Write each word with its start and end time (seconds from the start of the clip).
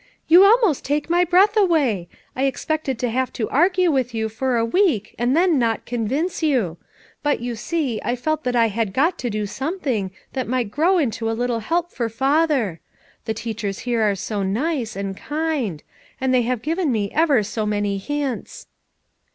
"You 0.27 0.43
almost 0.43 0.83
take 0.83 1.11
my 1.11 1.23
breath 1.23 1.55
away! 1.55 2.09
I 2.35 2.45
expected 2.45 2.97
to 2.97 3.09
have 3.11 3.31
to 3.33 3.47
argue 3.51 3.91
with 3.91 4.15
you 4.15 4.29
for 4.29 4.57
a 4.57 4.65
week 4.65 5.13
and 5.19 5.37
then 5.37 5.59
not 5.59 5.85
convince 5.85 6.41
you. 6.41 6.77
But, 7.21 7.39
you 7.39 7.55
see, 7.55 8.01
I 8.03 8.15
felt 8.15 8.43
that 8.43 8.55
I 8.55 8.69
had 8.69 8.93
got 8.95 9.19
to 9.19 9.29
do 9.29 9.45
some 9.45 9.79
thing 9.79 10.09
that 10.33 10.47
might 10.47 10.71
grow 10.71 10.97
into 10.97 11.29
a 11.29 11.37
little 11.37 11.59
help 11.59 11.91
for 11.91 12.09
Father. 12.09 12.79
The 13.25 13.35
teachers 13.35 13.77
here 13.85 14.01
are 14.01 14.15
so 14.15 14.41
nice, 14.41 14.95
and 14.95 15.15
kind; 15.15 15.83
they 16.19 16.41
have 16.41 16.63
given 16.63 16.91
me 16.91 17.11
ever 17.11 17.43
so 17.43 17.67
many 17.67 17.99
hints. 17.99 18.65